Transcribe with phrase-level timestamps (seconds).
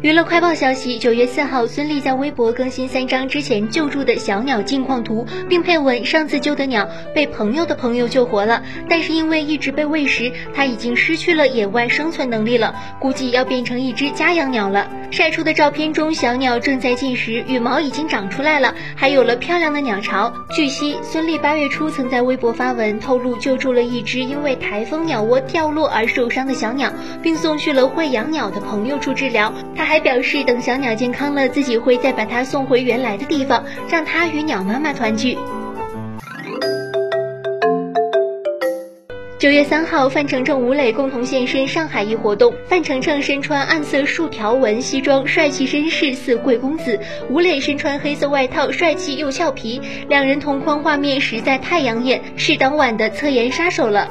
[0.00, 14.88] 娱乐快报消息：九月四号，孙俪在微博更新三张之前救助的小鸟近况图，并配文：上次救的鸟被朋友的朋友救活了，但是因为一直被喂食，它已经失去了野外生存能力了，估计要变成一只家养鸟了。
[15.10, 20.32] 晒出的照片中，小鸟正在进食，羽毛已经长出来了，还有了漂亮的鸟巢。
[20.50, 26.92] 据悉，孙俪八月初曾在微博发文透露，救助了一只因为台风鸟窝掉落而受伤的小鸟，
[27.22, 29.52] 并送去了会养鸟的朋友处治疗。
[29.74, 35.38] 她还表示，等小鸟健康了，自己会再把它送回原来的地方，让它与鸟妈妈团聚。
[39.38, 42.52] 九月三号，范丞丞、吴磊共同现身上海一活动。
[42.66, 46.98] 范丞丞身穿暗色竖条纹西装，帅气绅士似贵公子；
[47.30, 49.80] 吴磊身穿黑色外套，帅气又俏皮。
[50.08, 54.08] 两人同框画面实在太养眼，是当晚的侧颜杀手了。